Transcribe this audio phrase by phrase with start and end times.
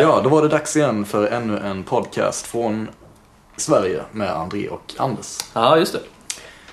[0.00, 2.88] Ja, då var det dags igen för ännu en podcast från
[3.56, 5.38] Sverige med André och Anders.
[5.54, 6.00] Ja, just det.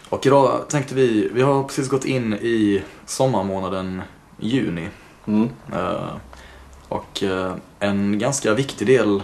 [0.09, 4.01] Och idag tänkte vi, vi har precis gått in i sommarmånaden
[4.39, 4.89] juni.
[5.27, 5.49] Mm.
[5.73, 6.15] Eh,
[6.89, 9.23] Och eh, en ganska viktig del,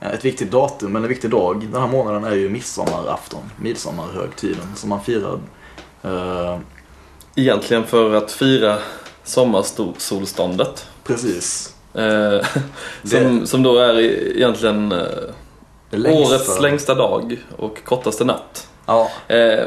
[0.00, 4.76] eh, ett viktigt datum, eller en viktig dag den här månaden är ju midsommarafton, midsommarhögtiden
[4.76, 5.40] som man firar.
[7.36, 8.78] Egentligen för att fira
[9.24, 10.88] sommarsolståndet.
[11.04, 11.75] Precis.
[11.96, 12.46] Eh,
[13.04, 14.98] som, som då är egentligen eh,
[15.90, 18.68] Det längsta- årets längsta dag och kortaste natt.
[18.86, 19.64] Ja, Eh,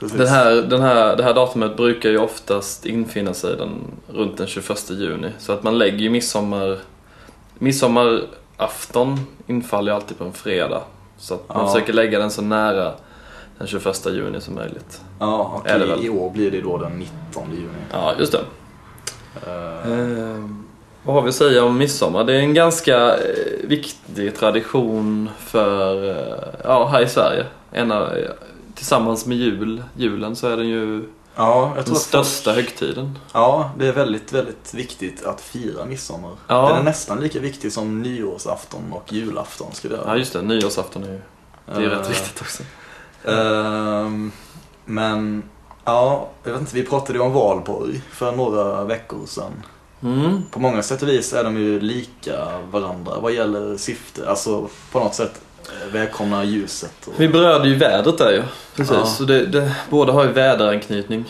[0.00, 3.70] den här, den här, det här datumet brukar ju oftast infinna sig den,
[4.08, 5.28] runt den 21 juni.
[5.38, 6.78] Så att man lägger ju midsommar...
[7.58, 10.82] Midsommarafton infaller ju alltid på en fredag.
[11.18, 11.72] Så att man Ja.
[11.72, 12.92] försöker lägga den så nära
[13.58, 15.00] den 21 juni som möjligt.
[15.18, 16.04] Ja, det väl?
[16.04, 17.68] i, år blir det då den 19 juni.
[17.92, 18.40] Ja, just det.
[19.46, 20.44] Eh, Eh,
[21.02, 22.24] vad har vi att säga om midsommar?
[22.24, 23.20] Det är en ganska eh,
[23.64, 27.46] viktig tradition för, eh, ja, här i Sverige.
[27.72, 28.30] En av, eh,
[28.74, 31.04] tillsammans med jul, julen så är den ju
[31.36, 33.18] ja, den största högtiden.
[33.32, 36.30] Ja, det är väldigt, väldigt viktigt att fira midsommar.
[36.46, 36.68] Ja.
[36.68, 40.42] Den är nästan lika viktig som nyårsafton och julafton skulle jag Ja, just det.
[40.42, 41.20] Nyårsafton är ju,
[41.66, 42.62] det är ju Eh, rätt viktigt också.
[43.24, 44.32] ehm,
[44.84, 45.42] men,
[45.84, 49.52] ja, jag vet inte, vi pratade ju om valborg för några veckor sedan.
[50.02, 50.42] Mm.
[50.50, 54.28] På många sätt och vis är de ju lika varandra vad gäller syfte.
[54.30, 57.06] Alltså på något sätt eh, välkomna ljuset.
[57.06, 58.42] Och, Vi berörde ju vädret där ju.
[58.76, 58.94] Precis.
[58.96, 59.04] Ja.
[59.06, 61.24] Så det, det, båda har ju väderanknytning.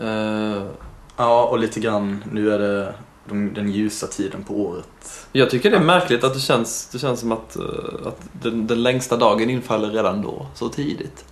[0.00, 0.62] Eh,
[1.16, 2.94] ja, och lite grann, nu är det
[3.28, 5.26] de, den ljusa tiden på året.
[5.32, 8.66] jag tycker det är märkligt att det känns, det känns som att, eh, att den,
[8.66, 11.24] den längsta dagen infaller redan då, så tidigt.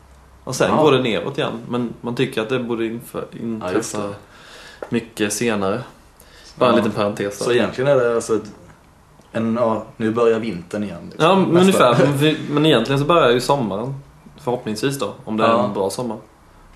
[0.45, 0.83] Och sen Ja.
[0.83, 1.61] går det neråt igen.
[1.69, 4.15] Men man tycker att det borde inför, Ja, inträffa det.
[4.89, 5.81] mycket senare.
[6.57, 6.83] Bara en Ja.
[6.83, 7.45] liten parentes där.
[7.45, 8.43] Så egentligen är det alltså ett,
[9.33, 10.99] en, ja, nu börjar vintern igen.
[11.11, 11.25] liksom.
[11.29, 11.97] Ja, Nästa- ungefär.
[12.23, 13.95] Men, men egentligen så börjar ju sommaren.
[14.45, 15.65] Förhoppningsvis då, om det är Ja.
[15.65, 16.17] en bra sommar.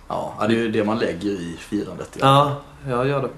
[0.08, 2.16] Ja, det är ju det man lägger i firandet.
[2.20, 2.56] Ja,
[2.88, 3.28] jag gör det.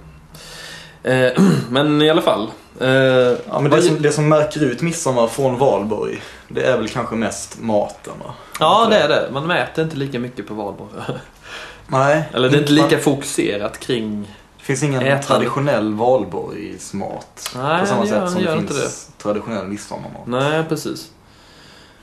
[1.03, 2.50] Eh, men i alla fall.
[2.81, 6.89] Eh, Ja, men det som, det som märker ut midsommar från valborg, det är väl
[6.89, 8.34] kanske mest maten va?
[8.60, 9.28] Ja, det är det.
[9.33, 10.91] Man mäter inte lika mycket på valborg.
[11.87, 12.22] Nej.
[12.33, 14.37] Eller det är inte lika fokuserat kring...
[14.66, 15.22] det finns ingen ätande.
[15.22, 17.50] traditionell valborgsmat.
[17.56, 20.27] Nej, på samma det sätt som det finns traditionell midsommarmat.
[20.27, 21.10] Nej, precis.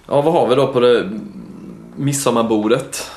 [0.08, 1.20] Ja, vad har vi då på det
[1.96, 3.12] midsommarbordet?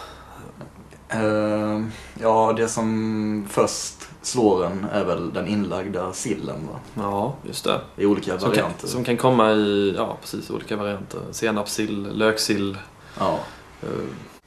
[1.09, 6.78] Ehm, ja, det som först slår en är väl den inlagda sillen va?
[6.95, 7.81] Ja, just det.
[7.97, 8.87] I olika Som kan, varianter.
[8.89, 11.21] som kan komma i, ja precis, olika varianter.
[11.31, 12.78] Senapssill, löksill.
[13.19, 13.39] Ja.
[13.83, 13.89] eh,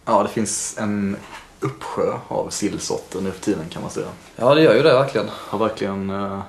[0.05, 1.17] ja, det finns en
[1.59, 4.07] uppsjö av sillsorter nu för tiden kan man säga.
[4.35, 5.27] Ja, det gör ju det verkligen.
[5.29, 6.39] Har verkligen, eh,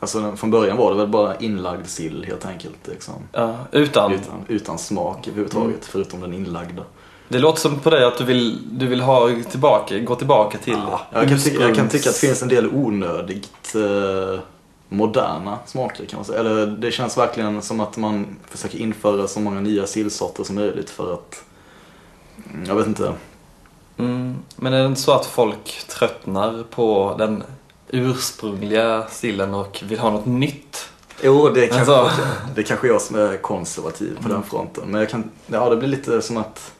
[0.00, 2.88] alltså från början var det väl bara inlagd sill helt enkelt.
[2.88, 3.14] Liksom.
[3.32, 4.12] Ja, utan.
[4.12, 5.80] Utan, utan smak överhuvudtaget, Mm.
[5.82, 6.82] förutom den inlagda.
[7.28, 10.72] Det låter som på dig att du vill, du vill ha tillbaka, gå tillbaka till
[10.72, 14.40] Ja, jag, kan tycka, jag kan tycka att det finns en del onödigt eh,
[14.88, 16.38] moderna smaker kan man säga.
[16.40, 20.90] Eller det känns verkligen som att man försöker införa så många nya sillsorter som möjligt
[20.90, 21.44] för att,
[22.66, 23.12] jag vet inte.
[23.98, 27.42] Mm, men är det inte så att folk tröttnar på den
[27.88, 30.88] ursprungliga sillen och vill ha något nytt?
[31.22, 32.20] Jo, det är kanske, Alltså-
[32.54, 34.84] det är kanske jag som är konservativ på den fronten.
[34.86, 36.72] Men jag kan, ja det blir lite som att,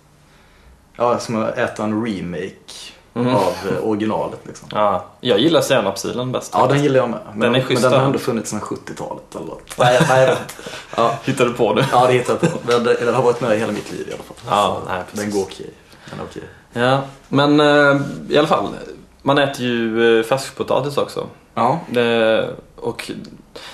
[0.97, 2.56] ja som att äta en remake
[3.15, 3.34] Mm.
[3.34, 4.69] av eh, originalet liksom.
[4.73, 6.53] Ja, jag gillar senapssillen bäst.
[6.55, 7.19] Ja, den gillar jag med.
[7.34, 8.05] Men Den är men den har då.
[8.06, 9.79] ändå funnits sedan 70-talet eller något.
[9.79, 10.37] Nej, nej,
[10.97, 11.87] ja, Hittar du på det?
[11.93, 12.81] ja, det hittar jag på.
[13.05, 14.37] Den, har varit med hela mitt liv i alla fall.
[14.49, 15.71] Ja, nej, den går okej.
[16.11, 16.43] Den är okej.
[16.72, 18.69] Ja, men eh, i alla fall.
[19.22, 21.27] Man äter ju eh, färskpotatis också.
[21.55, 23.10] Ja, Det, och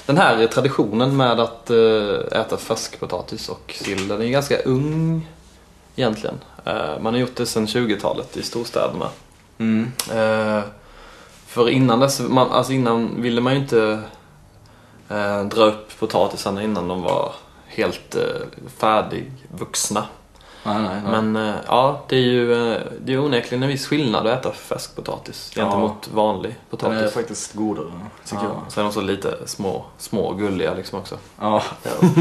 [0.06, 5.28] den här traditionen med att eh, äta färskpotatis och sill, den är ganska ung
[5.96, 6.34] egentligen.
[7.00, 9.08] Man har gjort det sedan 20-talet i storstäderna.
[9.58, 9.90] mm.
[11.46, 14.02] För innan dess, man, alltså innan ville man ju inte
[15.50, 17.32] dra upp potatisarna innan de var
[17.66, 18.16] helt
[18.78, 20.04] färdigvuxna.
[20.72, 21.00] Nej, nej.
[21.02, 21.22] nej.
[21.22, 24.52] Men eh, ja, det är ju eh, det är onekligen en viss skillnad att äta
[24.52, 25.62] färskpotatis Ja.
[25.62, 27.02] gentemot vanlig den potatis.
[27.02, 27.86] är faktiskt godare,
[28.24, 28.50] tycker ja.
[28.64, 28.72] jag.
[28.72, 31.18] Sen också lite små, små gulliga liksom också.
[31.40, 31.90] Ja, ja.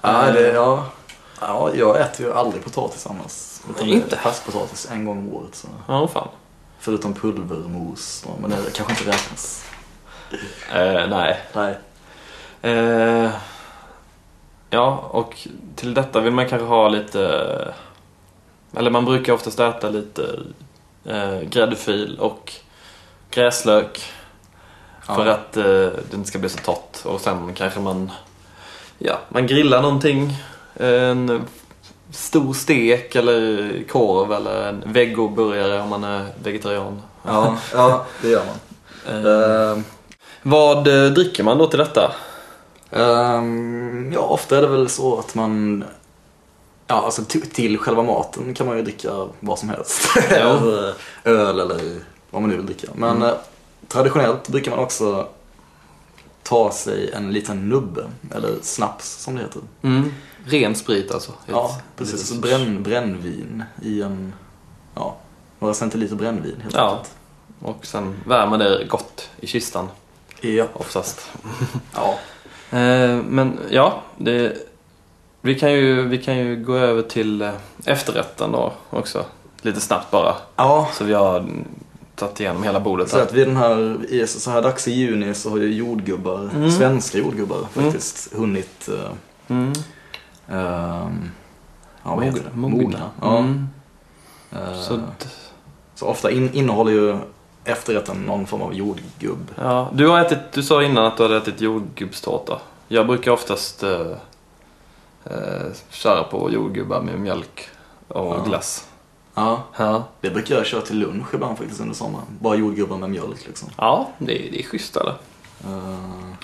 [0.00, 0.84] ja, det, ja.
[1.40, 3.60] ja, jag äter ju aldrig potatis annars.
[3.70, 4.16] Utan Inte?
[4.16, 5.54] Färskpotatis en gång om året.
[5.54, 5.68] Så.
[5.86, 6.28] Ja, fan.
[6.78, 9.64] Förutom pulvermos, men det kanske inte räknas.
[10.72, 11.40] Eh, nej.
[11.52, 11.78] Nej.
[12.62, 13.30] Eh,
[14.70, 17.74] ja, och till detta vill man kanske ha lite...
[18.76, 20.22] Eller man brukar oftast äta lite
[21.04, 22.52] eh, gräddfil och
[23.30, 24.00] gräslök.
[25.06, 25.14] Ja.
[25.14, 25.64] För att eh,
[26.10, 27.04] det inte ska bli så torrt.
[27.04, 28.10] Och sen kanske man,
[28.98, 30.36] ja, man grillar någonting.
[30.74, 31.46] En
[32.10, 37.02] stor stek eller korv eller en vegoburgare om man är vegetarian.
[37.26, 38.56] Ja, ja det gör man.
[39.08, 39.78] Eh,
[40.42, 42.12] vad eh, dricker man då till detta?
[42.90, 45.84] Ehm, ja, ofta är det väl så att man...
[46.86, 50.16] Ja, alltså till, själva maten kan man ju dricka vad som helst.
[50.30, 50.94] Eller
[51.24, 52.00] Öl eller
[52.30, 52.88] vad man nu vill dricka.
[52.94, 53.32] Men eh,
[53.88, 55.28] traditionellt brukar man också
[56.42, 59.62] ta sig en liten nubbe, eller snaps som det heter.
[59.82, 60.12] Mm.
[60.44, 61.32] Ren sprit alltså?
[61.46, 62.30] Ja, precis.
[62.30, 64.32] litet- Bränn, brännvin i en...
[64.94, 65.16] Ja,
[65.58, 66.90] några centiliter brännvin helt Ja.
[66.90, 67.14] enkelt.
[67.62, 69.88] Och sen värmer det gott i kistan
[70.40, 70.66] Ja.
[70.72, 71.30] oftast.
[71.94, 72.18] ja.
[72.70, 74.52] Eh, men ja, det,
[75.40, 77.50] vi, kan ju, vi kan ju gå över till eh,
[77.84, 79.24] efterrätten då också.
[79.62, 80.34] Lite snabbt bara.
[80.56, 81.44] Ja, Så vi har
[82.14, 85.50] tagit igenom hela bordet Så att vid den här, så här dags i juni så
[85.50, 86.70] har ju jordgubbar, Mm.
[86.70, 89.10] svenska jordgubbar faktiskt, hunnit eh,
[89.56, 89.72] Mm.
[90.48, 91.30] ehm,
[92.04, 92.56] ja, vad heter det?
[92.58, 93.10] Mogna.
[93.20, 93.38] Ja.
[93.38, 93.68] Mm.
[94.52, 95.00] Eh, Så,
[95.94, 97.16] så ofta in, innehåller ju
[97.68, 99.50] efterrätten någon form av jordgubb.
[99.56, 99.88] ja.
[99.92, 102.60] du, har ätit, du sa innan att du hade ätit jordgubbstårta.
[102.88, 104.12] Jag brukar oftast eh,
[105.24, 107.68] eh, köra på jordgubbar med mjölk
[108.08, 108.42] och Ja.
[108.46, 108.88] glass.
[109.34, 112.26] Ja, Ja, det brukar jag köra till lunch ibland faktiskt under sommaren.
[112.40, 113.68] Bara jordgubbar med mjölk liksom.
[113.76, 115.14] ja det, det är schysst eller?
[115.64, 116.34] Eh,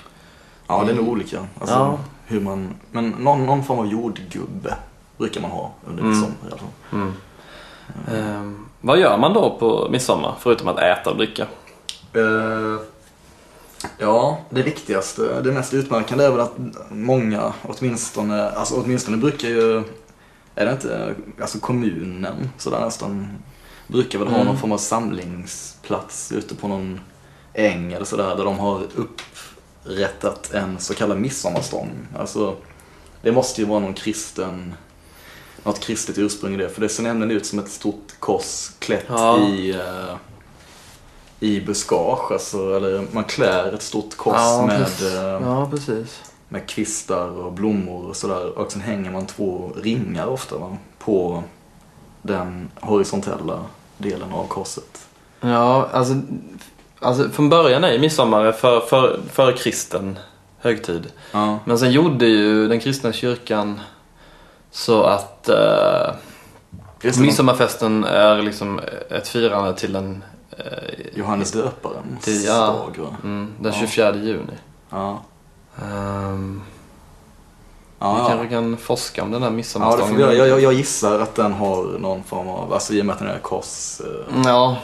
[0.67, 1.45] ja, det är nog olika.
[1.59, 1.97] Alltså, Ja.
[2.25, 4.75] hur man, men någon, någon form av jordgubbe
[5.17, 6.09] brukar man ha under Mm.
[6.13, 6.69] midsommar i alla fall.
[6.91, 7.13] Mm.
[8.11, 11.47] Ehm, vad gör man då på midsommar förutom att äta och dricka?
[12.13, 12.79] Eh,
[13.97, 16.53] ja, det viktigaste, det mest utmärkande är väl att
[16.89, 19.77] många, åtminstone, alltså åtminstone brukar ju,
[20.55, 23.27] är det inte, alltså kommunen sådär nästan,
[23.87, 24.47] brukar väl ha Mm.
[24.47, 26.99] någon form av samlingsplats ute på någon
[27.53, 31.91] äng eller sådär där de har upprättat en så kallad midsommarstång.
[32.19, 32.55] Alltså,
[33.21, 34.73] det måste ju vara någon kristen,
[35.65, 39.05] något kristet ursprung i det, för det ser nämligen ut som ett stort kors klätt
[39.07, 39.39] Ja.
[39.39, 40.15] i eh,
[41.39, 45.69] i buskage, alltså, eller man klär ett stort kors Ja, med, eh, Ja,
[46.49, 48.57] med kvistar och blommor och sådär.
[48.59, 51.43] Och sen hänger man två ringar ofta va, på
[52.21, 53.65] den horisontella
[53.97, 55.07] delen av korset.
[55.41, 56.13] Ja, alltså,
[56.99, 60.19] alltså från början är ju midsommar för, för, för kristen
[60.59, 61.07] högtid.
[61.31, 61.59] Ja.
[61.65, 63.79] Men sen gjorde ju den kristna kyrkan
[64.75, 66.13] så att eh,
[67.19, 68.79] midsommarfesten är liksom
[69.09, 70.23] ett firande till den,
[70.57, 70.63] eh,
[71.13, 72.53] Johannes döparens Till- ja.
[72.67, 73.15] dag va?
[73.23, 73.79] mm, den Ja.
[73.79, 74.53] 24 juni.
[74.89, 75.21] Ja.
[75.83, 76.61] Um,
[77.99, 78.27] Ja, vi ja.
[78.27, 80.19] kanske kan forska om den ja, får midsommarstången.
[80.19, 80.33] göra.
[80.33, 83.19] jag, jag, jag gissar att den har någon form av, alltså i och med att
[83.19, 84.77] den är korsformad, Ja,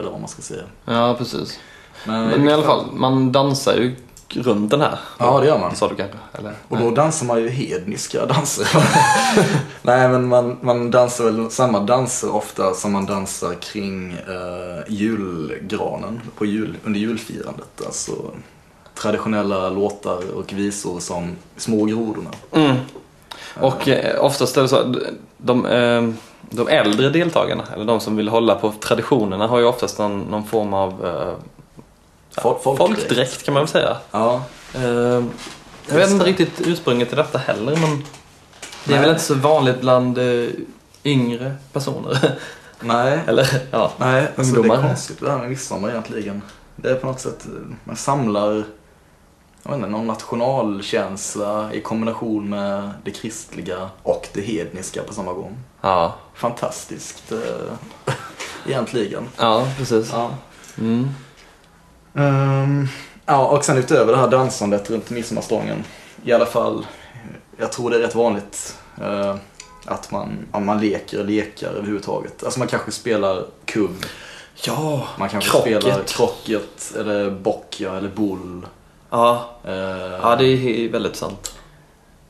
[0.00, 0.62] eller vad man ska säga.
[0.84, 1.58] ja, precis.
[2.06, 3.96] Men, Men i alla fall, man dansar ju
[4.28, 4.98] runt den här.
[5.18, 5.70] Ja, det gör man.
[5.70, 6.18] Det sa du kanske?
[6.32, 6.52] Eller?
[6.68, 8.68] Och då dansar man ju hedniska danser.
[9.82, 16.20] Nej men man, man dansar väl samma danser ofta som man dansar kring eh, julgranen
[16.38, 17.82] på jul, under julfirandet.
[17.86, 18.12] Alltså
[18.94, 22.30] traditionella låtar och visor som Små grodorna.
[22.52, 22.76] Mm.
[23.60, 24.94] Och eh, oftast är det så,
[25.36, 26.10] de, eh,
[26.50, 30.44] de äldre deltagarna, eller de som vill hålla på traditionerna, har ju oftast någon, någon
[30.44, 31.34] form av eh,
[32.42, 33.96] Folk, folkdräkt kan man väl säga.
[34.10, 34.42] Ja,
[34.74, 35.24] Eh,
[35.88, 38.04] jag vet inte riktigt ursprunget till detta heller, men
[38.84, 39.00] det är Nej.
[39.00, 40.48] väl inte så vanligt bland eh,
[41.04, 42.38] yngre personer.
[42.80, 43.20] nej.
[43.26, 43.92] eller ja.
[43.98, 46.42] Nej, alltså det är konstigt det här med midsommar egentligen.
[46.76, 48.64] Det är på något sätt, eh, man samlar
[49.62, 55.32] jag vet inte, någon nationalkänsla i kombination med det kristliga och det hedniska på samma
[55.32, 55.56] gång.
[55.80, 58.14] Ja, Fantastiskt eh,
[58.66, 59.28] egentligen.
[59.36, 60.10] ja precis.
[60.12, 60.30] Ja.
[60.78, 61.08] Mm.
[62.16, 62.88] Ehm,
[63.26, 65.84] ja, och sen utöver det här dansandet runt midsommarstången,
[66.24, 66.86] i alla fall,
[67.56, 69.36] jag tror det är rätt vanligt eh,
[69.84, 72.44] att man, ja, man leker lekar överhuvudtaget.
[72.44, 74.06] Alltså man kanske spelar kubb,
[74.66, 75.82] Ja, man kanske krocket.
[75.82, 78.66] spelar krocket eller boccia eller boll.
[79.10, 79.72] Ja, eh,
[80.22, 81.54] ja det är väldigt sant.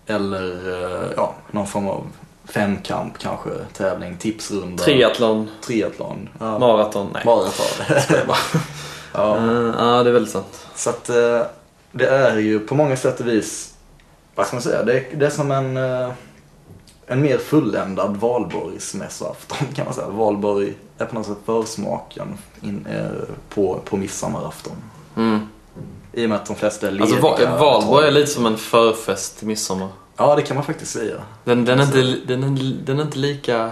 [0.07, 2.07] Eller eh, ja, någon form av
[2.45, 4.85] femkamp kanske, tävling, tipsrunda.
[4.85, 6.29] Triathlon, Triathlon.
[6.39, 6.59] Ja.
[6.59, 7.23] maraton, nej.
[7.25, 7.67] Maraton.
[9.17, 9.37] Ja.
[9.37, 10.67] Eh, ja, det är väldigt sant.
[10.75, 11.43] Så att eh,
[11.93, 13.75] det är ju på många sätt och vis,
[14.35, 16.11] vad ska man säga, det är, det är som en, eh,
[17.07, 20.09] en mer fulländad valborgsmässoafton kan man säga.
[20.09, 23.07] Valborg är på något sätt försmaken in, eh,
[23.49, 24.77] på, på midsommarafton.
[25.17, 25.41] Mm.
[26.13, 27.17] I och med att de flesta är lediga.
[27.17, 29.89] Alltså Va- Valborg är lite som en förfest till midsommar.
[30.17, 31.17] Ja, det kan man faktiskt säga.
[31.45, 33.71] Den, den, är, inte, den, är, den är inte lika...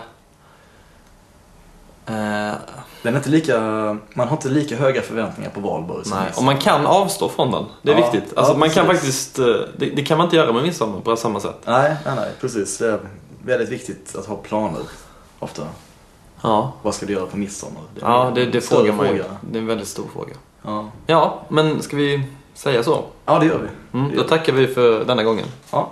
[2.07, 2.53] Eh,
[3.05, 3.59] Den är inte lika,
[4.15, 7.51] man har inte lika höga förväntningar på valborg som Nej, och man kan avstå från
[7.51, 7.65] den.
[7.83, 8.33] Det är Ja, viktigt.
[8.37, 9.45] ja, Alltså man kan faktiskt, eh,
[9.77, 11.57] det, det kan man inte göra med midsommar på samma sätt.
[11.65, 12.79] Nej, nej, nej, precis.
[12.79, 12.99] Det är
[13.45, 14.81] väldigt viktigt att ha planer
[15.39, 15.63] ofta.
[16.43, 17.83] Ja, Vad ska du göra på midsommar?
[17.97, 19.13] är ja det, det frågar man ju.
[19.13, 19.25] fråga.
[19.51, 20.35] Det är en väldigt stor fråga.
[20.63, 20.91] Ja.
[21.07, 22.23] Ja, men ska vi
[22.55, 23.05] säga så?
[23.25, 23.99] ja, det gör vi.
[23.99, 25.47] Mm, Det då tackar vi för denna gången.
[25.71, 25.91] Ja,